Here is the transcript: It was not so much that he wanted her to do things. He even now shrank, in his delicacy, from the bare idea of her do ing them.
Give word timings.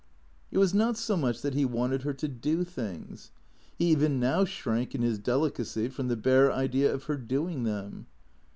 It 0.49 0.57
was 0.57 0.73
not 0.73 0.97
so 0.97 1.15
much 1.15 1.43
that 1.43 1.53
he 1.53 1.63
wanted 1.63 2.01
her 2.01 2.13
to 2.13 2.27
do 2.27 2.63
things. 2.63 3.29
He 3.77 3.85
even 3.91 4.19
now 4.19 4.45
shrank, 4.45 4.95
in 4.95 5.03
his 5.03 5.19
delicacy, 5.19 5.89
from 5.89 6.07
the 6.07 6.17
bare 6.17 6.51
idea 6.51 6.91
of 6.91 7.03
her 7.03 7.17
do 7.17 7.47
ing 7.47 7.65
them. 7.65 8.07